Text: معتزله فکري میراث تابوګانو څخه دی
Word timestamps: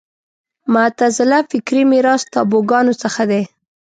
معتزله 0.73 1.39
فکري 1.51 1.81
میراث 1.91 2.21
تابوګانو 2.33 2.93
څخه 3.03 3.23
دی 3.31 3.43